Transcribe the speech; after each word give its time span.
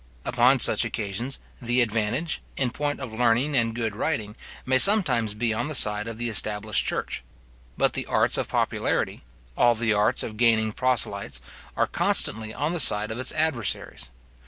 Upon 0.25 0.59
such 0.59 0.83
occasions, 0.83 1.37
the 1.61 1.79
advantage, 1.83 2.41
in 2.57 2.71
point 2.71 2.99
of 2.99 3.13
learning 3.13 3.55
and 3.55 3.75
good 3.75 3.95
writing, 3.95 4.35
may 4.65 4.79
sometimes 4.79 5.35
be 5.35 5.53
on 5.53 5.67
the 5.67 5.75
side 5.75 6.07
of 6.07 6.17
the 6.17 6.27
established 6.27 6.85
church. 6.85 7.23
But 7.77 7.93
the 7.93 8.07
arts 8.07 8.35
of 8.35 8.47
popularity, 8.47 9.21
all 9.55 9.75
the 9.75 9.93
arts 9.93 10.23
of 10.23 10.37
gaining 10.37 10.71
proselytes, 10.71 11.39
are 11.77 11.85
constantly 11.85 12.51
on 12.51 12.73
the 12.73 12.79
side 12.79 13.11
of 13.11 13.19
its 13.19 13.31
adversaries. 13.33 14.09